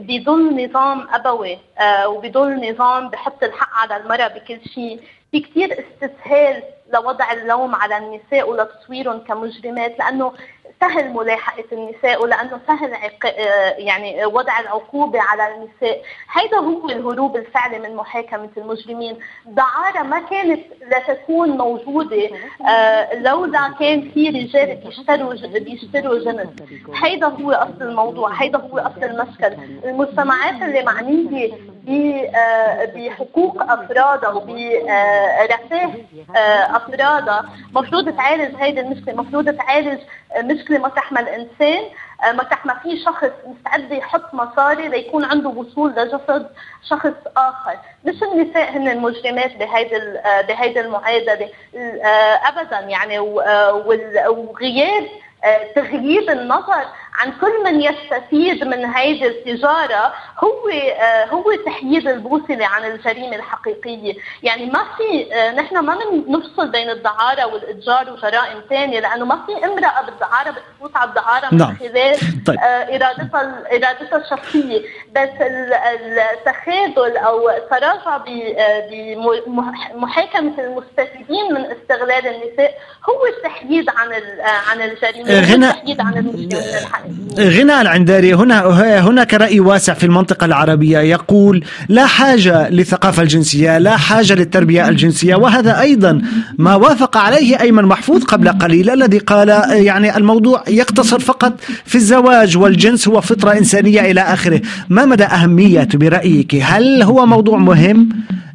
[0.00, 1.58] بظل نظام أبوي
[2.06, 5.00] وبظل نظام بحط الحق على المرأة بكل شيء.
[5.30, 10.32] في كثير استسهال لوضع اللوم على النساء ولتصويرهم كمجرمات لأنه
[10.80, 13.34] سهل ملاحقة النساء ولأنه سهل عق...
[13.78, 16.02] يعني وضع العقوبة على النساء.
[16.32, 19.18] هذا هو الهروب الفعلي من محاكمة المجرمين.
[19.46, 22.30] دعارة ما كانت لتكون موجودة
[22.68, 26.48] آه، لولا كان في رجال بيشتروا بيشتروا جنس.
[27.02, 29.52] هذا هو أصل الموضوع هذا هو أصل المشكل.
[29.84, 31.73] المجتمعات اللي معنية آه،
[32.94, 35.90] بحقوق أفرادها وبرفاه
[36.36, 39.14] آه، أفرادها مفروض تعالج هذه المشكلة.
[39.14, 40.00] مفروض تعالج
[40.42, 40.78] مشكلة
[41.12, 41.84] ما الانسان
[42.24, 46.46] آه، مطرح ما في شخص مستعد يحط مصاري ليكون عنده وصول لجسد
[46.88, 53.18] شخص آخر، مش النساء هن المجرمات بهيدي آه، بهيدي المعادله آه، ابدا يعني.
[53.18, 55.06] وغياب
[55.74, 60.70] تغييب النظر عن كل من يستفيد من هذه التجارة هو
[61.30, 65.98] هو تحييد البوصلة عن الجريمة الحقيقية يعني ما في نحن ما
[66.28, 71.58] نفصل بين الدعارة والإتجار وجرائم ثانية لأنه ما في امرأة بالدعارة بتفوت على الدعارة من
[71.58, 71.76] نعم.
[71.76, 72.58] خلال طيب.
[72.60, 74.80] إرادتها إرادتها الشخصية
[75.16, 78.16] بس التخاذل أو التراجع
[79.46, 82.74] بمحاكمة المستفيدين من استغلال النساء
[83.10, 84.12] هو التحييد عن
[84.70, 86.48] عن الجريمة غنى التحييد عن المجرمين
[87.38, 88.60] غنى العنداري هنا
[89.00, 90.98] هناك رأي واسع في المنطقة العربية.
[90.98, 96.22] يقول لا حاجة للثقافة الجنسية لا حاجة للتربية الجنسية وهذا أيضا
[96.58, 101.52] ما وافق عليه أيمن محفوظ قبل قليل الذي قال يعني الموضوع يقتصر فقط
[101.84, 104.60] في الزواج والجنس هو فطرة إنسانية إلى آخره.
[104.88, 108.08] ما مدى أهمية برأيك؟ هل هو موضوع مهم؟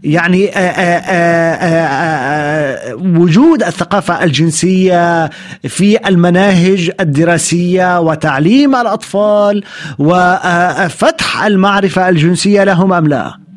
[0.04, 5.30] يعني آآ آآ آآ وجود الثقافة الجنسية
[5.68, 9.64] في المناهج الدراسية وتعليم الأطفال
[10.00, 13.49] وفتح المعرفة الجنسية لهم أم لا؟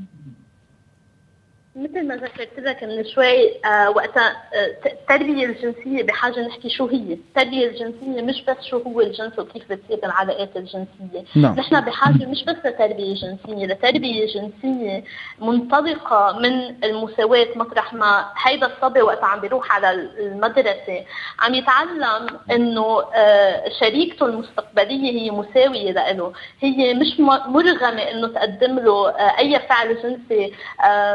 [2.02, 7.12] مثل ما ذكرت لك من شوي آه وقتها آه التربية الجنسية بحاجة نحكي شو هي،
[7.12, 11.54] التربية الجنسية مش بس شو هو الجنس وكيف بتصير العلاقات الجنسية، نعم.
[11.58, 15.04] نحن بحاجة مش بس لتربية جنسية، لتربية جنسية
[15.40, 21.04] منطلقة من المساواة مطرح ما هيدا الصبي وقت عم بيروح على المدرسة.
[21.40, 29.10] عم يتعلم إنه آه شريكته المستقبلية هي مساوية له، هي مش مرغمة إنه تقدم له
[29.38, 30.52] أي فعل جنسي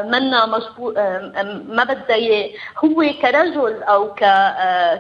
[0.03, 0.45] منا
[0.77, 2.49] ما إياه.
[2.85, 4.13] هو كرجل أو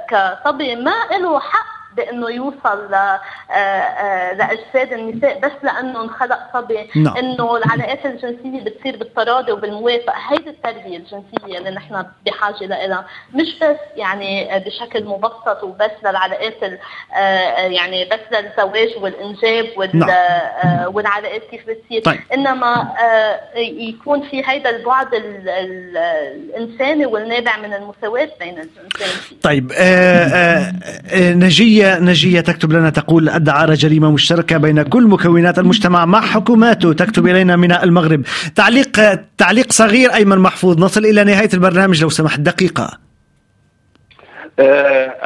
[0.09, 3.19] كصبي ما له حق بانه يوصل آه،
[3.51, 7.17] آه، لأجساد النساء بس لأنه انخلق صبي نعم.
[7.17, 13.77] إنه العلاقات الجنسية بتصير بالتراضي وبالموافقة هيدي التربية الجنسية اللي نحن بحاجة لها مش بس
[13.95, 17.17] يعني بشكل مبسط وبس للعلاقات آه،
[17.59, 20.95] يعني بس للزواج والإنجاب نعم.
[20.95, 22.19] والعلاقات كيف بتصير طيب.
[22.33, 22.93] إنما
[23.55, 30.73] يكون في هيدا البعد الإنساني والنابع من المساواة بين الجنسين طيب آآ
[31.13, 36.93] آآ نجية نجية تكتب لنا تقول الدعارة جريمة مشتركة بين كل مكونات المجتمع مع حكوماته.
[36.93, 38.21] تكتب إلينا من المغرب.
[38.55, 40.79] تعليق تعليق صغير أيمن محفوظ.
[40.79, 42.39] نصل إلى نهاية البرنامج لو سمحت.
[42.39, 42.97] دقيقة.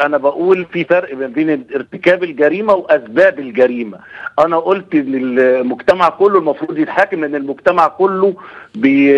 [0.06, 3.98] أنا بقول في فرق بين ارتكاب الجريمة وأسباب الجريمة.
[4.40, 8.36] أنا قلت ان المجتمع كله المفروض يتحاكم لأن المجتمع كله
[8.76, 9.14] بي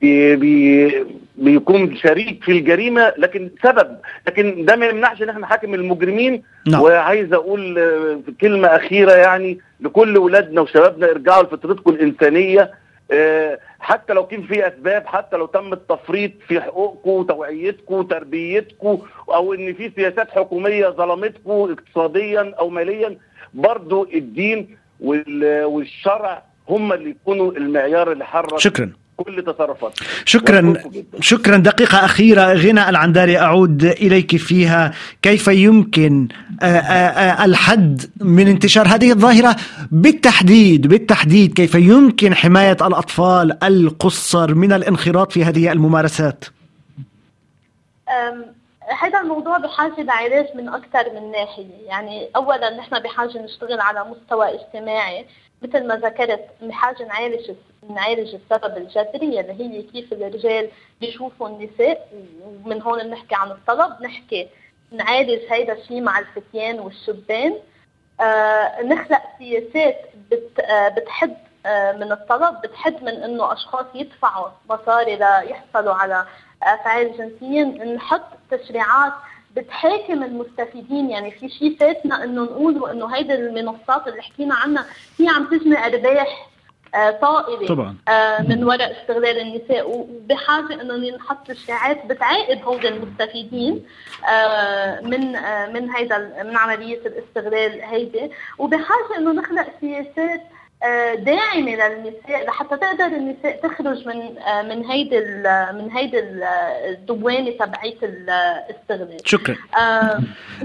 [0.00, 1.04] بي بي
[1.36, 6.42] بيكون شريك في الجريمة لكن سبب لكن ده ما يمنعش إن إحنا نحاكم المجرمين.
[6.68, 6.82] نعم.
[6.82, 12.70] وعايز أقول آه، كلمة أخيرة يعني لكل ولادنا وشبابنا ارجعوا لفطرتكم الإنسانية.
[13.10, 18.98] آه، حتى لو كان في أسباب حتى لو تم التفريط في حقوقكم توعيتكم تربيتكم
[19.34, 23.16] أو إن في سياسات حكومية ظلمتكم اقتصاديا أو ماليا
[23.54, 28.90] برضو الدين وال- والشرع هم اللي يكونوا المعيار اللي حرك شكرا.
[29.24, 30.74] كل تصرفات شكرا.
[31.20, 31.56] شكرا.
[31.56, 34.92] دقيقة أخيرة غنى العنداري أعود إليك فيها.
[35.22, 36.28] كيف يمكن
[36.62, 39.56] آه، آه، آه، الحد من انتشار هذه الظاهرة؟
[39.90, 46.44] بالتحديد بالتحديد كيف يمكن حماية الأطفال القصر من الانخراط في هذه الممارسات؟
[49.00, 51.86] هذا الموضوع بحاجة لعلاج من أكثر من ناحية.
[51.86, 55.26] يعني أولا نحن بحاجة نشتغل على مستوى اجتماعي
[55.62, 57.50] مثل ما ذكرت بحاجة نعالج
[57.88, 60.68] نعالج السبب الجذري اللي هي كيف الرجال
[61.00, 62.08] بيشوفوا النساء
[62.42, 64.48] ومن هون بنحكي عن الطلب نحكي
[64.92, 67.54] نعالج هيدا الشيء مع الفتيان والشبان.
[68.20, 69.96] آه نخلق سياسات
[70.30, 71.36] بت آه بتحد
[71.66, 76.26] آه من الطلب بتحد من إنه أشخاص يدفعوا مصاري ليحصلوا على
[76.62, 77.62] أفعال جنسيه
[77.94, 79.12] نحط تشريعات
[79.56, 81.10] بتحاكم المستفيدين.
[81.10, 84.84] يعني في شيء فاتنا إنه نقول إنه هيدي المنصات اللي حكينا عنها
[85.20, 86.48] هي عم تجني أرباح
[86.94, 87.96] آه، طائله طبعا.
[88.08, 93.84] آه، من وراء استغلال النساء وبحاجة انه نحط تشريعات بتعاقب هول المستفيدين
[94.32, 95.32] آه، من
[95.72, 100.40] من هيدا من عملية الاستغلال هيدي وبحاجة إنه نخلق سياسات
[101.14, 105.18] داعمة للنساء لحتى تقدر النساء تخرج من آه، من هيدي
[105.82, 106.42] من هيدي ال-
[106.90, 109.56] الدوامه تبعيه الاستغلال شكرا.
[109.80, 110.20] آه،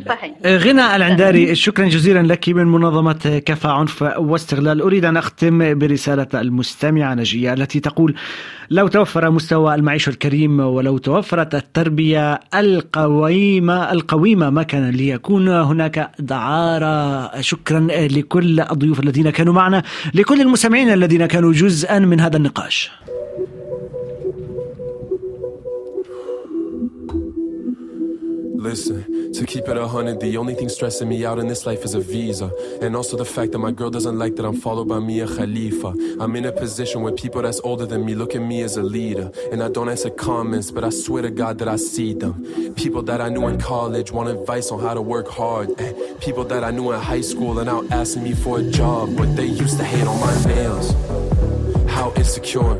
[0.10, 0.32] صحيح.
[0.46, 4.82] غنى العنداري شكرا جزيلا لك من منظمة كفى عنف واستغلال.
[4.82, 8.16] أريد أن أختم برسالة المستمعة نجية التي تقول
[8.70, 17.42] لو توفر مستوى المعيشة الكريم ولو توفرت التربية القويمة القويمة ما كان ليكون هناك دعارة.
[17.42, 19.84] شكرا لكل الضيوف الذين كانوا معنا
[20.14, 22.92] لكل المستمعين الذين كانوا جزءا من هذا النقاش.
[28.64, 31.84] Listen, to keep it a hundred, the only thing stressing me out in this life
[31.84, 32.50] is a visa.
[32.82, 35.90] And also the fact that my girl doesn't like that I'm followed by Mia Khalifa.
[36.22, 38.82] I'm in a position where people that's older than me look at me as a
[38.82, 39.34] leader.
[39.52, 42.74] And I don't answer comments, but I swear to God that I see them.
[42.76, 45.70] People that I knew in college want advice on how to work hard.
[45.82, 45.92] Eh,
[46.22, 49.36] People that I knew in high school are now asking me for a job, but
[49.36, 50.94] they used to hate on my nails.
[51.90, 52.80] How insecure,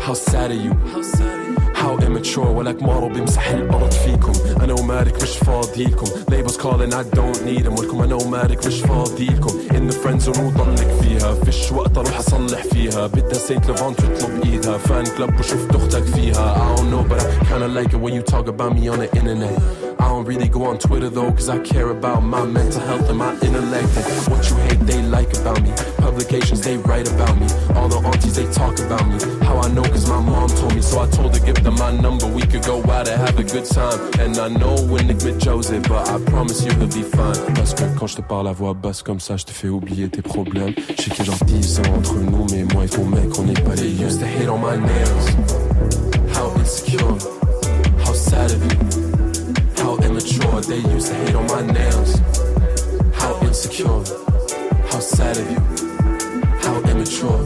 [0.00, 1.41] how sad are you?
[1.82, 4.32] How immature ولك مارو بيمسح الأرض فيكم.
[4.60, 6.06] أنا ومالك مش فاضيلكم.
[6.06, 9.50] Labels calling I don't need them ولكم أنا ومالك مش فاضيلكم.
[9.50, 11.34] In the friend zone وضلك فيها.
[11.34, 13.06] فيش وقت أروح أصلح فيها.
[13.06, 14.78] بدها سينت ليفان تطلب إيدها.
[14.78, 16.54] فان كلب وشفت أختك فيها.
[16.54, 19.08] I don't know but I kinda like it when you talk about me on the
[19.18, 19.81] internet.
[20.22, 23.32] Don't really go on Twitter though cause I care about my mental health and my
[23.40, 25.72] intellect and what you hate they like about me.
[25.98, 27.46] Publications they write about me.
[27.74, 29.18] All the aunties they talk about me.
[29.44, 30.82] How I know cause my mom told me.
[30.82, 32.26] So I told her give them my number.
[32.28, 33.98] We could go out and have a good time.
[34.20, 37.54] And I know when Nick Joseph but I promise you he'll be fine.
[37.54, 40.08] Parce que quand je te parle à voix basse comme ça je te fais oublier
[40.08, 40.74] tes problèmes.
[40.96, 43.28] Je sais qu'il y a genre 10 ans entre nous mais moi et ton mec
[43.38, 45.26] on n'est pas les used to hate on my nails.
[46.36, 47.18] How insecure.
[48.04, 49.01] How sad of you
[49.91, 52.11] how immature they used to hate on my nails
[53.19, 54.03] how insecure
[54.91, 55.61] how sad of you
[56.63, 57.39] how immature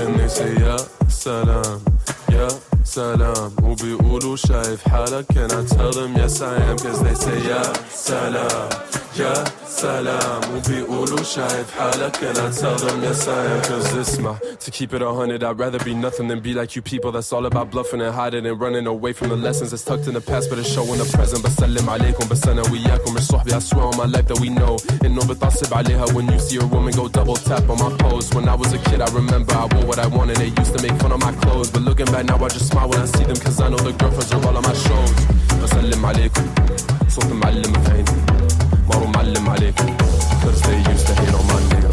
[0.00, 0.76] and they say yeah
[1.08, 1.82] salam
[2.30, 2.50] yeah
[2.84, 7.72] salam وبيقولوا شايف حالك can I tell them yes I am cause they say yeah
[7.90, 8.68] salam
[9.18, 14.70] yeah salam وبيقولوا شايف حالك can I tell them yes I am cause اسمع to
[14.70, 17.46] keep it a hundred I'd rather be nothing than be like you people that's all
[17.46, 20.44] about bluffing and hiding and running away from the lessons that's tucked in the past
[20.50, 23.96] but it's showing the present بسلم عليكم بس انا وياكم مش صحبي I swear on
[23.96, 27.36] my life that we know انه بتعصب عليها when you see a woman go double
[27.48, 30.06] tap on my pose when I was a kid I remember I wore what I
[30.16, 32.66] wanted they used to make fun of my clothes but looking back now I just
[32.72, 35.12] smile when I see them cause I know the girlfriends are all on my shows
[35.62, 36.46] بسلم عليكم
[37.08, 38.41] صوت معلم في عيني
[38.89, 39.79] مارو معلم عليك.
[40.43, 41.92] Thursday يستحي نورمال نيجرا